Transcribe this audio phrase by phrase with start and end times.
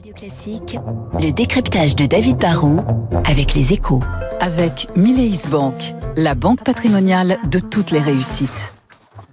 [0.00, 0.78] Radio Classique,
[1.20, 2.80] le décryptage de David Barrault
[3.26, 4.02] avec les échos.
[4.40, 5.74] Avec Mileis Bank,
[6.16, 8.72] la banque patrimoniale de toutes les réussites.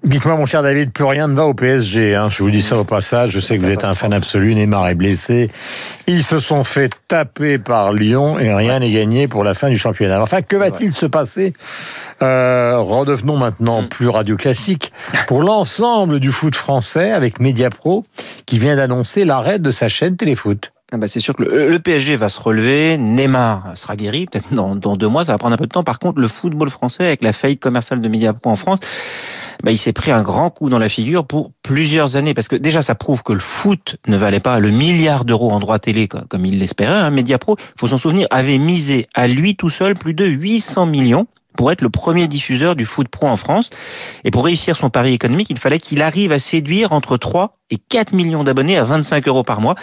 [0.04, 2.16] Dites-moi, mon cher David, plus rien ne va au PSG.
[2.16, 2.30] Hein.
[2.30, 3.32] Je vous dis ça au passage.
[3.32, 4.56] Je sais que vous êtes un fan absolu.
[4.56, 5.50] Neymar est blessé.
[6.06, 9.78] Ils se sont fait taper par Lyon et rien n'est gagné pour la fin du
[9.78, 10.22] championnat.
[10.22, 11.54] Enfin, que va-t-il se passer?
[12.22, 13.90] Euh, Redevenons maintenant mm.
[13.90, 14.92] plus radio classique
[15.28, 18.04] pour l'ensemble du foot français avec Mediapro
[18.48, 20.74] qui vient d'annoncer l'arrêt de sa chaîne Téléfoot.
[20.94, 24.74] Ah bah c'est sûr que le, PSG va se relever, Neymar sera guéri, peut-être dans,
[24.96, 25.84] deux mois, ça va prendre un peu de temps.
[25.84, 28.80] Par contre, le football français, avec la faillite commerciale de Mediapro en France,
[29.64, 32.34] bah, il s'est pris un grand coup dans la figure pour plusieurs années.
[32.34, 35.60] Parce que déjà, ça prouve que le foot ne valait pas le milliard d'euros en
[35.60, 36.94] droit télé comme il l'espérait.
[36.94, 37.12] Hein.
[37.12, 41.72] Mediapro, faut s'en souvenir, avait misé à lui tout seul plus de 800 millions pour
[41.74, 43.70] être le premier diffuseur du foot pro en France.
[44.24, 47.78] Et pour réussir son pari économique, il fallait qu'il arrive à séduire entre 3 et
[47.78, 49.76] 4 millions d'abonnés à 25 euros par mois.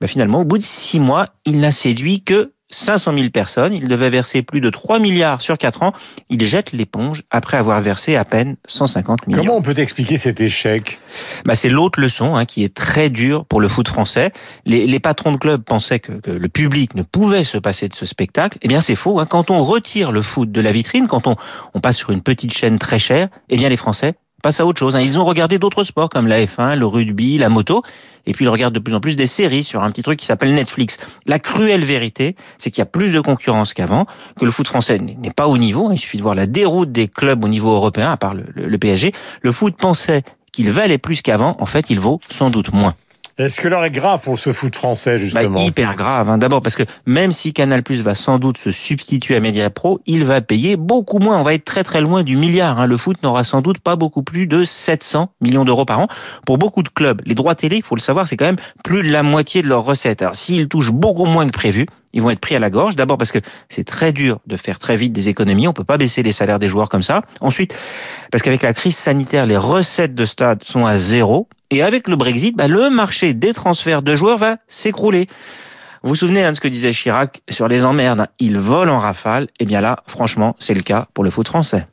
[0.00, 3.72] Bah finalement, au bout de 6 mois, il n'a séduit que 500 000 personnes.
[3.72, 5.92] Il devait verser plus de 3 milliards sur 4 ans.
[6.28, 9.40] Il jette l'éponge après avoir versé à peine 150 millions.
[9.40, 10.98] Comment on peut expliquer cet échec?
[11.44, 14.32] Bah, C'est l'autre leçon hein, qui est très dure pour le foot français.
[14.64, 17.94] Les, les patrons de club pensaient que, que, le public ne pouvait se passer de
[17.94, 18.58] ce spectacle.
[18.62, 19.18] Eh bien, c'est faux.
[19.18, 19.26] Hein.
[19.26, 21.36] Quand on retire le foot de la vitrine, quand on,
[21.74, 24.78] on passe sur une petite chaîne très chère, eh bien, les Français passent à autre
[24.78, 24.96] chose.
[24.96, 25.00] Hein.
[25.00, 27.82] Ils ont regardé d'autres sports comme la F1, le rugby, la moto,
[28.26, 30.26] et puis ils regardent de plus en plus des séries sur un petit truc qui
[30.26, 30.98] s'appelle Netflix.
[31.26, 34.06] La cruelle vérité, c'est qu'il y a plus de concurrence qu'avant,
[34.38, 35.90] que le foot français n'est pas au niveau.
[35.90, 38.78] Il suffit de voir la déroute des clubs au niveau européen, à part le, le
[38.78, 39.12] PSG.
[39.42, 40.22] Le foot pensait
[40.52, 41.56] qu'il valait plus qu'avant.
[41.60, 42.94] En fait, il vaut sans doute moins.
[43.38, 46.28] Est-ce que l'heure est grave pour ce foot français, bah, justement bah, Hyper grave.
[46.28, 46.38] Hein.
[46.38, 50.00] D'abord parce que même si Canal Plus va sans doute se substituer à Media Pro,
[50.06, 51.38] il va payer beaucoup moins.
[51.38, 52.80] On va être très très loin du milliard.
[52.80, 52.86] Hein.
[52.86, 56.08] Le foot n'aura sans doute pas beaucoup plus de 700 millions d'euros par an.
[56.46, 59.04] Pour beaucoup de clubs, les droits télé, il faut le savoir, c'est quand même plus
[59.04, 60.20] de la moitié de leurs recettes.
[60.20, 62.96] Alors s'ils touchent beaucoup moins que prévu, ils vont être pris à la gorge.
[62.96, 65.68] D'abord parce que c'est très dur de faire très vite des économies.
[65.68, 67.22] On peut pas baisser les salaires des joueurs comme ça.
[67.40, 67.72] Ensuite,
[68.32, 71.48] parce qu'avec la crise sanitaire, les recettes de stade sont à zéro.
[71.70, 75.28] Et avec le Brexit, bah, le marché des transferts de joueurs va s'écrouler.
[76.02, 78.98] Vous vous souvenez hein, de ce que disait Chirac sur les emmerdes Il vole en
[78.98, 79.44] rafale.
[79.44, 81.86] Et eh bien là, franchement, c'est le cas pour le foot français.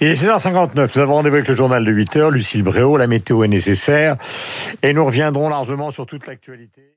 [0.00, 3.44] Il est 16h59, nous avons rendez-vous avec le journal de 8h, Lucille Bréau, la météo
[3.44, 4.16] est nécessaire,
[4.82, 6.94] et nous reviendrons largement sur toute l'actualité.